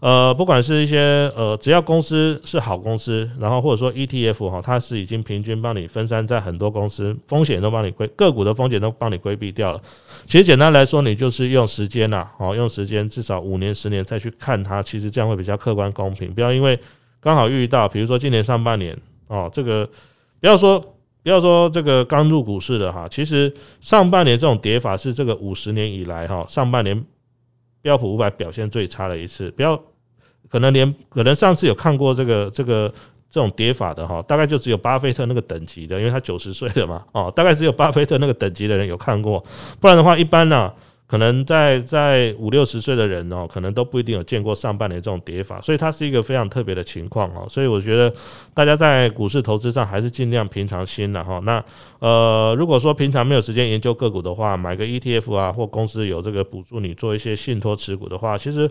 [0.00, 9.80] 呃，不管是一些呃，只要公司是好公司，然后或者说 ETF 哈，它是已经平均帮你分散在很多公司，风险都帮你规个股的风险都帮你规避掉了。
[10.26, 16.34] 其实简单来说，你就是用时间呐，哦，用时间至少五年十年再去看它，其实这样会比较客观公平。
[16.34, 16.76] 不要因为
[17.20, 19.88] 刚好遇到，比如说今年上半年哦，这个
[20.40, 20.84] 不要说。
[21.22, 27.04] 不要说这个刚入股市的哈，其实上半年这种跌法是这个五十年以来哈，上半年
[27.82, 29.50] 标普五百表现最差的一次。
[29.50, 29.80] 不要
[30.48, 32.92] 可能连可能上次有看过这个这个
[33.30, 39.44] 这种跌法的哈，大概就只有巴菲特那个等级的，因为他九十岁了嘛，哦，大概只有巴菲特那个等级的人有看过，
[39.78, 40.72] 不然的话一般呢。
[41.10, 47.44] 可能在在五六十岁的人哦，可能都不一定有见过上半年这种跌法，所以它是一个非常特别的情况哦。
[47.50, 48.14] 所以我觉得
[48.54, 51.40] 大家在股市投资上还是尽量平常心的哈。
[51.40, 51.60] 那
[51.98, 58.70] 呃，如果说平常没有时间研究个股的话，买个 ETF 啊，或公司有这个补助你做一些信托持股的话，其实。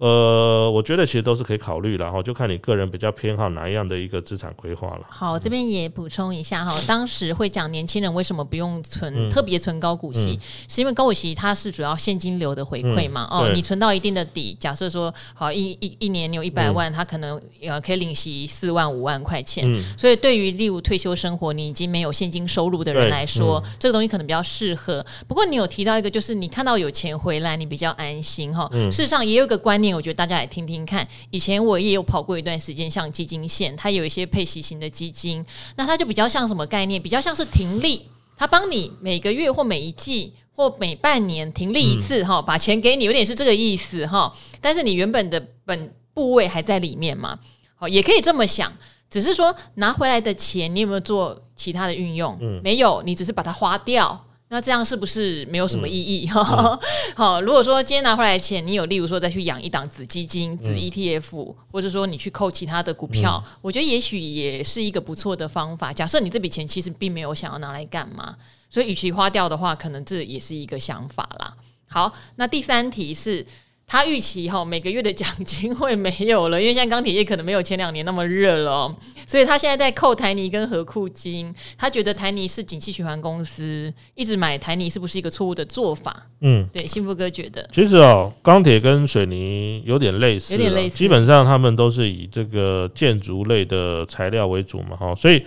[0.00, 5.00] 呃，我觉得其实都是可以考虑的，然后就看你个人比较偏好哪一样的一个资产规划了。
[5.10, 13.28] 好，这边也补充一下哈，当时会讲年轻人为什么不用存特别存高股息，是因为高股息它是主要现金流的回馈嘛。
[13.30, 19.70] 哦，你存到一定的底，假设说好一一一年你有一百万，它可能呃可以领息四万五万块钱。
[19.98, 25.04] 所以对于例如退休生活你已经没有现金收入的人来说，这个东西可能比较适合。
[25.28, 28.66] 不过你有提到一个，就是你看到有钱回来，你比较安心哈。
[28.90, 29.89] 事实上也有一个观念。
[29.94, 35.44] 我觉得大家来听听看，以前我也有跑过一段时间，像基金线，它有一些配息型的基金，
[35.76, 37.00] 那它就比较像什么概念？
[37.00, 44.32] 比较像是停利，它帮你每个月或每一季或每半年停利一次，哈、嗯，把钱给你，有点是这个意思，哈。
[44.60, 47.38] 但是你原本的本部位还在里面嘛？
[47.76, 48.72] 好，也可以这么想，
[49.08, 52.36] 只是说拿回来的钱，你有没有做其他的运用？
[52.40, 54.26] 嗯，没有，你只是把它花掉。
[54.52, 56.28] 那这样是不是没有什么意义？
[56.34, 56.78] 嗯、
[57.14, 65.92] 好，如果说今天拿回来的钱，你有例如说再去养一档子基金、子 ETF，、嗯、或者说你去扣其他的股票，嗯、我觉得也许也是一个不错的方法。
[65.92, 68.36] 假设你这笔钱其实并没有想要拿来干嘛，
[68.68, 71.56] 所以与其花掉的话，可能这也是一个想法啦。
[71.86, 73.46] 好，那第三题是。
[73.90, 81.52] 他预期哈每个月的奖金会没有了，因为现在钢铁业可能没有前两年那么热了，哦，所以他现在在扣台泥跟合库金。
[81.76, 86.24] 他觉得台泥是景气循环公司，一直买台泥是不是一个错误的做法？
[86.40, 95.42] 嗯，对，幸福哥觉得，其实哦，钢铁跟水泥有点类似，有点类似，基本上他们都是以这个建筑类的材料为主嘛，哈，所以。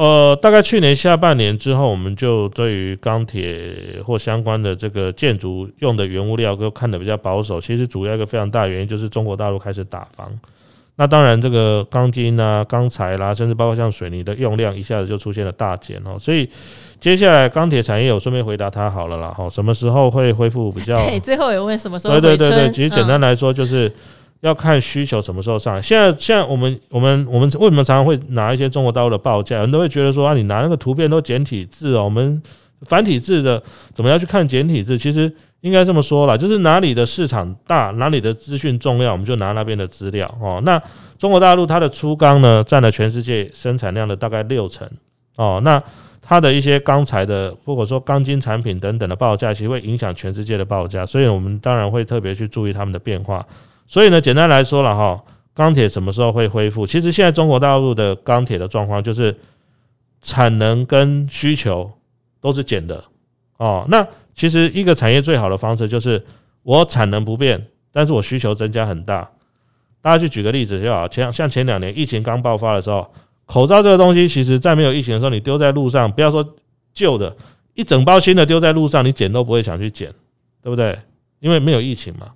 [0.00, 7.60] 呃，大概去年下半年之后，我们就对于钢铁或相关的这个建筑用的原物料都看得比较保守。
[7.60, 10.32] 其实主要一个非常大原因就是中国大陆开始打房。
[10.96, 16.16] 那当然，这个钢筋啊、钢材啦，甚至包括像水泥的用量一下子就出现了大减哦。
[16.18, 16.48] 所以
[16.98, 19.28] 接下来钢铁产业，我顺便回答他好了啦。
[19.28, 20.94] 哈，什么时候会恢复比较？
[20.94, 22.18] 对，最后有问什么时候？
[22.18, 23.92] 对对对对，其实简单来说就是。
[24.40, 25.82] 要看需求什么时候上来。
[25.82, 29.58] 现在，现在我们我们我们为什么常常会拿一些中国大陆的报价？
[29.58, 32.42] 人都会觉得说啊，你拿那个图片都简体字哦，我们
[32.82, 33.62] 繁体字的
[33.94, 34.96] 怎么样去看简体字？
[34.96, 40.60] 其实应该这么说啦，就是哪里的市场大，哪里的资讯重要，我们就拿那边的资料哦。
[40.64, 40.80] 那
[41.18, 44.88] 中国大陆它的粗钢呢，占了全世界生产量的大概六成
[45.36, 45.60] 哦。
[45.62, 45.82] 那
[46.22, 53.44] 它的一些钢材的，或者说钢筋产品等等的报价，其实会影响全世界的报价，所以我们当然会特别去注意他们的变化。
[53.90, 55.20] 所以呢，简单来说了哈，
[55.52, 56.86] 钢铁什么时候会恢复？
[56.86, 59.36] 其实现在中国大陆的钢铁的状况就是
[60.22, 61.90] 产能跟需求
[62.40, 63.02] 都是减的
[63.56, 63.84] 哦。
[63.88, 66.24] 那其实一个产业最好的方式就是
[66.62, 69.28] 我产能不变，但是我需求增加很大。
[70.00, 73.12] 大家去举个例子就好，前像前两年疫情刚爆发的时候，
[73.44, 76.48] 口罩这个东西，其实在没有疫情的时候，你丢在路上，不要说
[76.94, 77.36] 旧的，
[77.74, 80.14] 一整包新的丢在路上，你捡都不会想去捡，
[80.62, 80.96] 对不对？
[81.40, 82.28] 因为没有疫情嘛。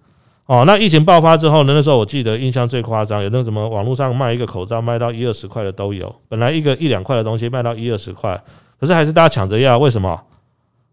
[0.47, 1.73] 哦，那疫情爆发之后呢？
[1.73, 6.15] 那时候我记得印象最夸张，有那个什么网络上卖一个口罩卖到一二十块的都有。
[6.29, 8.39] 本来一个一两块的东西卖到一二十块，
[8.79, 9.79] 可是还是大家抢着要。
[9.79, 10.23] 为什么？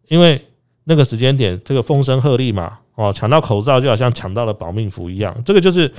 [0.07, 0.41] 因为
[0.85, 2.77] 那个时间点这个风声鹤唳嘛。
[2.95, 5.35] 哦，抢到口罩就好像抢到了保命符一样。
[5.43, 5.91] 这个就是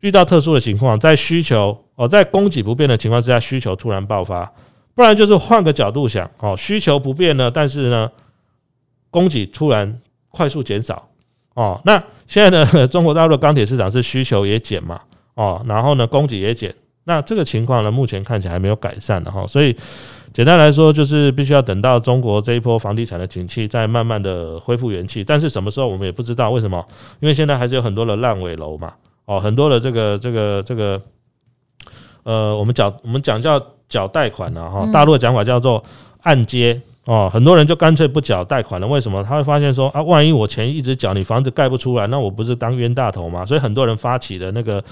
[0.00, 4.50] 遇到特殊的情况，在需求哦，在供给不变的情况之下，需求突然爆发。
[4.94, 8.10] 不然就是换个角度想，哦，需求不变呢，但是呢，
[9.10, 11.08] 供给突然快速减少。
[11.56, 15.00] 哦，那现在呢， 中国大陆的钢铁市场是需求也减嘛，
[15.34, 16.72] 哦，然后呢，供给也减，
[17.04, 19.74] 那这个情况呢，目前看起来还没有改善的哈，所以
[20.34, 26.84] 简单来说，就是必须要等到中国这一波房地产的景气再慢慢的恢复元气，但是什么时候我们也不知道，为什么？
[27.20, 28.92] 因为现在还是有很多的烂尾楼嘛，
[29.24, 31.00] 哦，很多的这个这个这个，
[32.24, 35.82] 呃，我们讲我们讲叫缴贷款呢，哈，大陆的讲法叫做
[36.20, 36.78] 按揭。
[37.06, 38.86] 哦，很多人就干脆不缴贷款了。
[38.86, 39.22] 为什么？
[39.22, 43.46] 他会发现说啊，万一我钱一直缴，你房子盖不出来，那我不是当冤大头吗？
[43.46, 44.82] 所以很多人发起的那个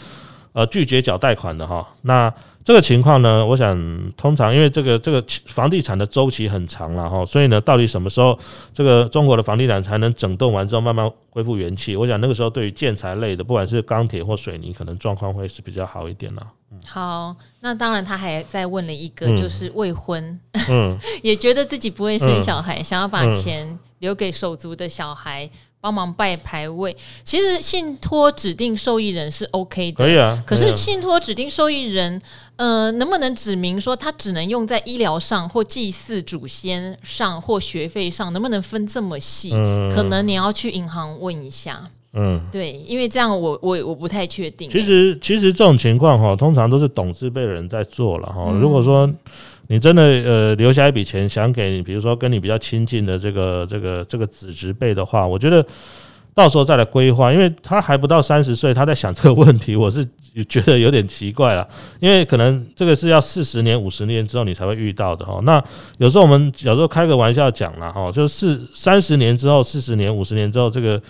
[0.52, 1.84] 呃拒绝缴贷款的哈。
[2.02, 3.76] 那这个情况呢，我想
[4.16, 8.38] 通常因为这个这个房地产的周期很长了哈，所以呢，到底什么时候
[8.72, 11.96] 这个中国的房地产才能整顿完之后慢慢恢复元气？
[11.96, 16.42] 我想那个时候对于建材类的，不管是钢铁或水泥，可能状况会是比较好一点了。
[16.84, 25.48] 好，那当然他还再问了一个，就是未婚，嗯， 也觉得自己不会生小孩，嗯、想要把钱留给手足的小孩
[25.80, 26.96] 帮忙拜牌位。
[27.22, 30.42] 其实信托指定受益人是 OK 的，可以啊。
[30.46, 32.20] 可是信托指定受益人，
[32.56, 38.32] 呃，能不能指明说他只能用在医疗上或祭祀祖先上或学费上？
[38.32, 39.52] 能不能分这么细？
[39.54, 41.90] 嗯、可能你要去银行问一下。
[42.16, 44.70] 嗯，对，因为这样我我我不太确定。
[44.70, 48.52] 其实其实这种情况哈，通常都是懂字辈人在做了哈。
[48.60, 49.12] 如果说
[49.66, 55.66] 你真的呃留下一笔钱，想给你，比如说跟你比较亲近的这个这个这个子侄辈的话，我觉得
[56.34, 60.06] 到时候再来规划，因为他还不到三十岁，他在想这个问题，我是
[60.48, 61.66] 觉得有点奇怪了。
[61.98, 65.40] 因为可能这个是要四十年、五十年之后你才会遇到的哈。
[65.42, 65.60] 那
[65.98, 71.02] 有时候我们有时候开个玩笑讲了哈，就是四三十年之后、四十年、五十年之后这个。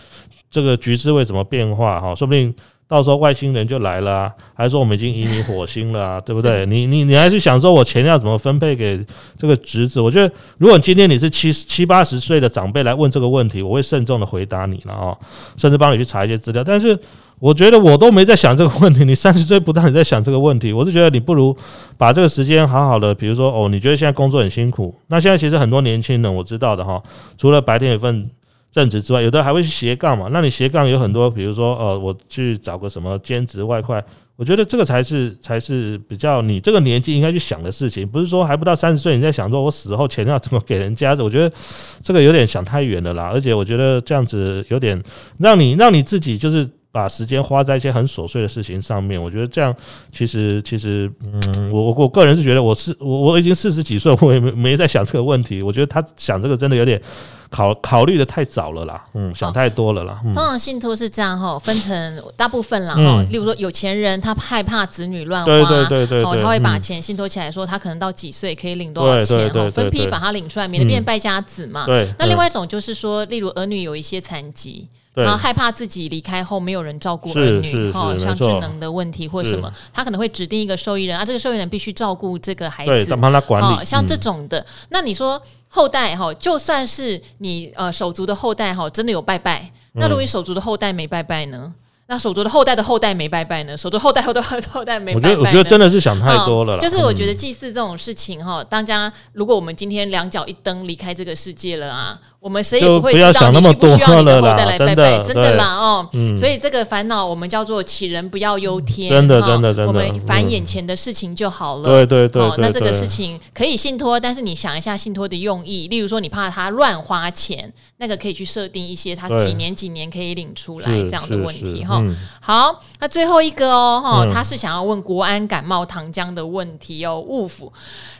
[0.54, 2.00] 这个局势会怎么变化？
[2.00, 2.54] 哈，说不定
[2.86, 6.64] 到时候外星人就来了啊，还是说我们已经移民火星了啊， 对不对？
[6.64, 9.04] 你你你还是想说我钱要怎么分配给
[9.36, 10.00] 这个侄子？
[10.00, 15.18] 我觉得，如果今天你是七七八十岁的长辈来问这个问题，我会慎重的回答你了啊，
[15.56, 16.62] 甚至帮你去查一些资料。
[16.62, 16.96] 但是
[17.40, 21.56] 我觉得我都没在想这个问题， 你三十岁不到你在想这个问题，我是觉得你不如
[21.98, 27.02] 把这个时间好好的，比如说哦，你觉得现在工作很辛苦，那现在其实很多年轻人我知道的哈，
[27.36, 28.30] 除了白天有份。
[28.74, 30.28] 正职之外，有的还会去斜杠嘛？
[30.32, 41.54] 那你斜杠有很多，比如说，呃，我去找个什么兼职外快，我觉得这个才是才是比较你这个年纪应该去想的事情，不是说还不到三十岁你在想说我死后钱要怎么给人家，我觉得
[42.02, 43.30] 这个有点想太远了啦。
[43.32, 45.00] 而且我觉得这样子有点
[45.38, 49.74] 让你让你自己就是把时间花在一些很琐碎的事情上面，我觉得这样
[50.12, 57.02] 其实其实，嗯，我我我个人是觉得我是我我已经四十几岁，我也没没在想这个问题，我觉得他想这个真的有点。
[57.50, 60.18] 考考虑的太早了啦，嗯，想太多了啦。
[60.24, 71.86] 通常信托是这样哈，分成大部分啦哈，例如说有钱人他害怕子女乱花，对对对对，他会把钱信托起来，说他可能到几岁可以领多少钱哈，分批把他领出来，免得变败家子嘛。
[71.86, 74.88] 对，那另外一种就是说，例如儿女有一些残疾。
[75.14, 83.84] 然后害怕自己离开后没有人照顾儿女，哈，像智能的问题或什么，他可能会指定一个受益人啊，这个受益人必须照顾这个孩子，帮他管理。
[83.84, 91.72] 像这种的，那你说后代哈，就算是你呃手足的后代哈，真的有拜拜，那如果你手足的后代没拜拜呢？
[92.06, 93.74] 那手足的后代的后代没拜拜呢？
[93.74, 95.38] 手足后代后代后代没拜拜呢？
[95.38, 96.76] 我觉得我觉得真的是想太多了。
[96.76, 102.20] 就是我觉得祭祀这种事情哈，大家如果我们今天两脚一蹬离开这个世界了啊。
[102.44, 106.06] 我们谁也不会知道你需不需要你的后代来拜拜，真的啦哦。
[106.36, 109.86] 所以这个烦恼我们叫做杞人不要忧天，真的真的真的。
[109.86, 111.84] 我们烦眼前的事情就好了。
[111.84, 112.42] 对对对。
[112.58, 122.04] 那这个事情可以信托，但是你想一下信托的用意，例如说你怕他乱花钱，那个可以去设定一些他几年几年可以领出来这样的问题哈。
[122.42, 127.72] 好，那最后一个哦哈，他是想要问国安感冒糖浆的问题哦，雾府。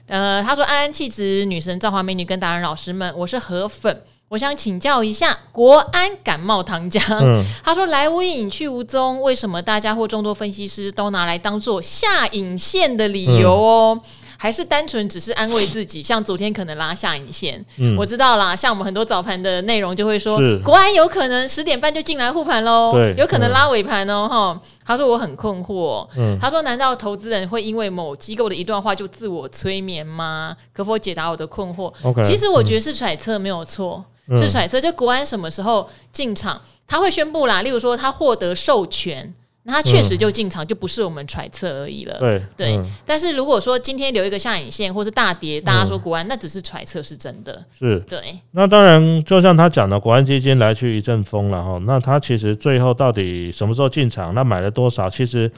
[0.06, 4.00] 呃，他说安安气质女神造化美女跟达人老师们，我是河粉。
[4.34, 14.00] 我想请教一下国安感冒糖浆，嗯、他说来无影去无踪，为什么大家或众多分析师都拿来当做下影线的理由哦？
[14.02, 18.54] 嗯还是单纯只是安慰自己，像昨天可能拉下影线，嗯、我知道啦。
[18.54, 20.58] 像我们很多早盘的内容就会说，是。
[20.58, 24.60] 国安有可能十点半就进来护盘喽，有可能拉尾盘哦，哈、嗯。
[24.84, 30.54] 他说我很困惑，嗯、他说难道投资人会因为某机构的一段话就自我催眠吗？
[30.74, 31.90] 可否解答我的困惑？
[32.22, 34.04] 其实我觉得是揣测没有错，嗯、
[34.36, 34.80] 是揣测。
[34.80, 37.62] 就国安什么时候进场，他会宣布啦。
[37.62, 39.34] 例如说他获得授权。
[39.66, 42.18] 那他确实就进场，就不是我们揣测而已了。
[42.18, 47.64] 对对，但是如果说今天留一个下影线，或是大跌，大家说国安，那只是揣测，是真的。
[47.78, 48.20] 是，对。
[48.50, 51.80] 那当然，就像他讲的，国安基金来去一阵风了哈。
[51.86, 55.50] 那他其实最后到底什么时候进场，那买了多少，其实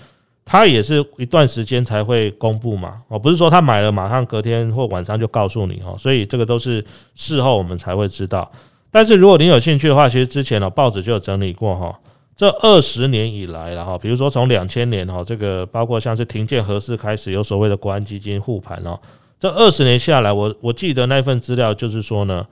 [0.46, 3.02] 他也是一段时间才会公布嘛。
[3.08, 5.94] 哦，不是说他买了马上隔天或晚上就告诉你哦。
[5.98, 6.82] 所以这个都是
[7.14, 8.50] 事后我们才会知道。
[8.90, 12.00] 但是如果您有兴趣的话，其实之前呢报纸就有整理过哈。
[12.36, 18.98] 这二十年以来了哈，比如说从两千年哈，这个包括像是停建核四开始有所谓的国安基金护盘哦，
[19.40, 22.46] 这二十年下来，我我记得那份资料就是说呢，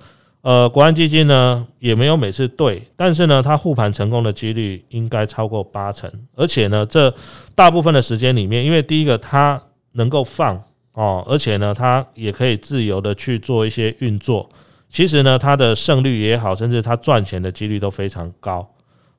[0.45, 7.12] 呃，国安基金呢也没有每次对，但是呢，它护盘成功的几率应该超过八成，而且呢，这
[7.55, 9.59] 大部分的时间里面，因为第一个它
[9.92, 14.47] 能够放哦，而且呢，它也可以自由的去做一些运作，
[14.90, 18.70] 其实呢，它的胜率也好，甚至它赚钱的几率都非常高。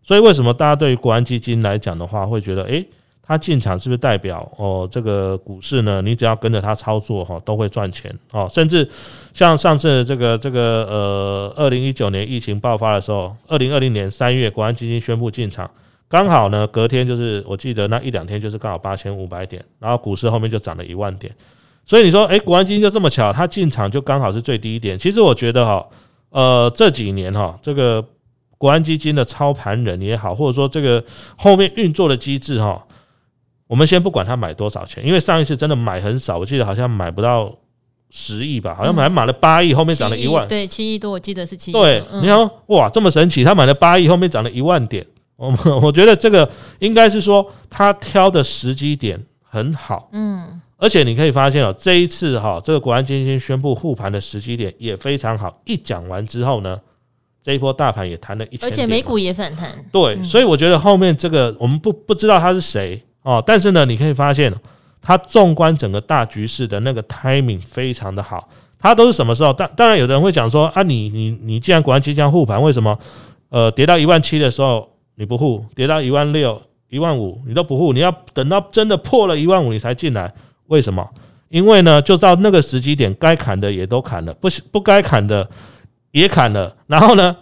[0.04, 2.88] 所以为什么大家对于国安基金来讲的话，会觉得，诶，
[3.28, 6.02] 它进场是不是代表哦，这个股市呢？
[6.02, 8.48] 你只要跟着它操作哈，都会赚钱哦。
[8.52, 8.88] 甚至
[9.34, 15.70] 像上次这个这个呃，二零一九年疫情爆发的时候，二零二零年三月，国安基金宣布进场，
[16.08, 21.34] 刚好呢，隔天就是我记得那一两天就是刚好八千五百点，然后股市后面就涨了一万点。
[21.86, 24.98] 所以你说，诶，国安基金就这么巧，它进场就刚好是最低点。
[25.00, 25.88] 其实我觉得哈，
[26.30, 28.06] 呃，这几年哈，这个。
[28.58, 31.04] 国安基金的操盘人也好，或者说这个
[31.36, 32.82] 后面运作的机制哈，
[33.68, 37.52] 我们先不管他买多少钱，因为上一次真的买很少，我记得好像买不到
[38.10, 41.74] 十亿吧，好像买买了八亿，后面涨了一万，对，七亿多，我记得是七亿。
[41.74, 45.06] 对，你看哇，这么神奇，他买了八亿，后面涨了一万点，
[45.36, 45.52] 我
[45.82, 46.50] 我觉得这个
[46.80, 56.80] 应该是说他挑的时机点很好，嗯，而且你可以发现哦，这一次哈，这个国安基金宣布护盘的时机点也非常好，一讲完之后呢。
[57.44, 59.72] 这一波大盘也弹了一千点，而且美股也反弹。
[59.92, 64.54] 对，所以我觉得后面这个我们不不知道他是谁哦，但是呢，你可以发现，
[65.02, 68.48] 他纵观整个大局势的那个 timing 非常的好。
[68.80, 69.52] 他都是什么时候？
[69.52, 72.98] 当当然，有的人会讲说啊，你你你既然国安基金护盘，为什么
[73.50, 80.32] 呃跌到一万七的时候你不护，跌到一万六、一万五你都不护，你要等到真的破了一万五你才进来？
[80.68, 81.06] 为什么？
[81.50, 85.50] 因为呢，就到那个时机点，该砍的也都砍了，不不该砍的。
[86.12, 87.36] 也砍了，然后呢，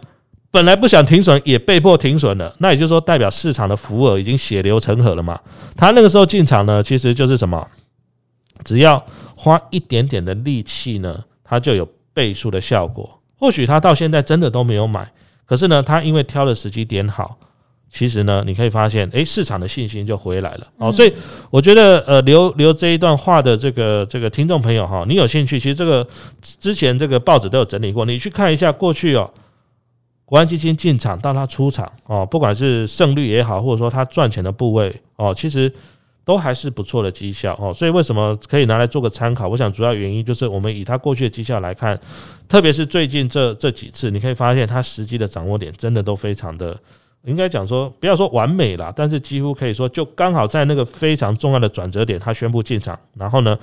[0.53, 2.55] 本来不想停损，也被迫停损了。
[2.59, 5.39] 那也就是说，代表市场的浮额已经血流成河了嘛。
[5.75, 7.67] 他那个时候进场呢，其实就是什么，
[8.63, 9.03] 只要
[9.35, 11.83] 花一点点的力气呢，他就有
[12.13, 13.19] 倍数的效果。
[13.35, 15.11] 或许他到现在真的都没有买，
[15.47, 17.35] 可是呢，他因为挑的时机点好。
[17.91, 20.91] 其实呢，你可以发现，诶，市场的信心就回来了哦。
[20.91, 21.13] 所以
[21.49, 26.07] 我觉得，呃，留留这一段话的这个这个听众朋友哈，你有兴趣，其实这个
[26.41, 29.31] 之前这个报纸都有整理过，你去看一下过去哦，
[30.33, 35.71] 国安基金进场到他出场哦，不管是胜率也好，或者说他赚钱的部位哦，其实
[36.25, 37.71] 都还是不错的绩效哦。
[37.71, 39.47] 所以为什么可以拿来做个参考？
[39.47, 41.95] 我想主要原因就是我们以他过去的绩效来看，
[42.47, 46.75] 特别是最近这这几次，你可以发现他实际的掌握点真的都非常的。
[47.25, 53.55] 应该讲说，不要说完美啦，但是几乎可以说，就刚好在那个非常重要的转折点，他宣布进场，然后呢，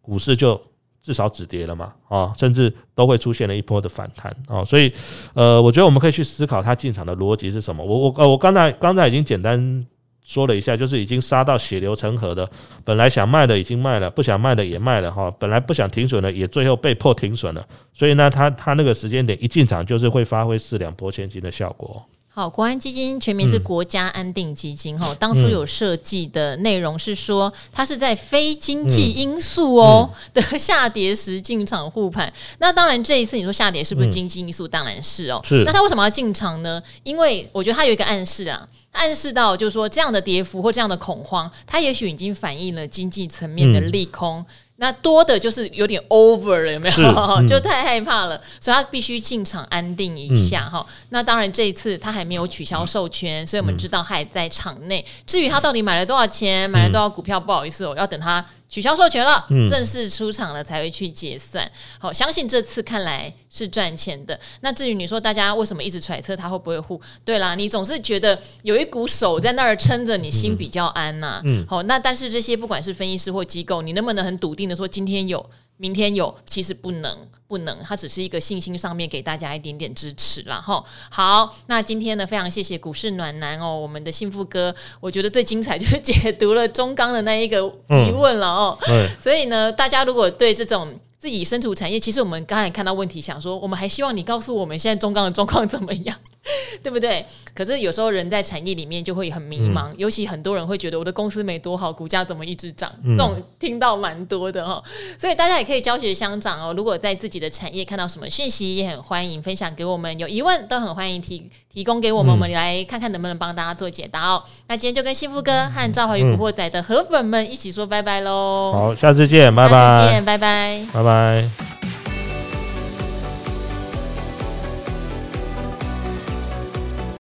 [0.00, 0.58] 股市就
[1.06, 4.92] 至少止跌了嘛，啊，甚至都会出现了一波的反弹啊，所以，
[5.34, 7.84] 呃，我觉得我们可以去思考它进场的逻辑是什么。
[7.84, 9.86] 我我呃，我刚才刚才已经简单
[10.24, 12.50] 说了一下，就是已经杀到血流成河的，
[12.82, 22.04] 本来想卖的已经卖了，不想卖的也卖了哈，本来不想停损的也最后被迫停损了，所以呢，他他那个时间点一进场，就是会发挥四两拨千斤的效果。
[22.38, 25.06] 好，国安基金全名是国家安定基金哈。
[25.08, 32.30] 嗯、当初有设计的内容是说，它是在非经济因素哦的下跌时进场护盘。
[32.58, 34.68] 那当然，这一次你说下跌是不是经济因素？
[34.68, 35.40] 当然是哦。
[35.42, 35.64] 是。
[35.64, 36.82] 那他为什么要进场呢？
[37.04, 44.44] 因为我觉得他有一个暗示啊，暗示到就是说，这样的跌幅或这样的恐慌，它也许已经反映了经济层面的利空。
[44.76, 47.08] 嗯那多的就是有点 over 了，有没有？
[47.40, 50.84] 嗯、就太害怕了，所以他必须进场安定一下哈。
[50.86, 55.02] 嗯、那当然，这一次他还没有取消授权，所以我们知道他还在场内。
[55.26, 58.44] 至于他到底买了多少钱，买了多少股票，不好意思，我要等他
[58.76, 61.66] 取消授权了，嗯、正式出场了才会去结算。
[61.98, 64.38] 好，相信这次看来是赚钱的。
[64.60, 67.00] 那至于你说大家为什么一直揣测他会不会护？
[67.24, 71.42] 对啦，你总是觉得有一股手在那儿撑着，你心比较安呐、啊。
[71.46, 75.48] 嗯，好，那但是这些不管是分析师或机构，你能不能很笃定的说今天有？
[75.78, 80.60] 明天有，其实不能，不能，它只是一个信心上面给大家一点点支持啦。
[80.60, 80.82] 哈。
[81.10, 87.58] 好，那今天呢，非常谢谢股市暖男哦，我们的幸福哥，我觉得最精彩就是解读了中钢的那一个
[87.88, 88.78] 疑问了哦。
[88.88, 96.16] 嗯、所以呢，大家如果对这种自己身处产业，其实我们刚才看到问题，想说，我们还希望你告诉我们现在中钢的状况怎么样。
[96.82, 97.24] 对不对？
[97.54, 102.92] 可是有时候人在产业里面就会很迷茫，嗯、尤其很多人会觉得我的公司没多好，股价怎么一直涨？
[103.04, 104.82] 嗯、这种听到蛮多的哦。
[105.18, 106.74] 所以大家也可以教学相长哦。
[106.76, 110.18] 如果在自己的产业看到什么讯息，也很欢迎分享给我们。
[110.18, 114.42] 有疑问都很欢迎提提供给我们，嗯、我们来看看能不能帮大家做解答哦。
[114.68, 118.72] 那今天就跟幸福哥和赵华与古惑仔的河粉们一起说拜拜喽！
[118.72, 119.70] 好，下次见，拜拜！
[119.70, 121.75] 下次见，拜拜，拜拜。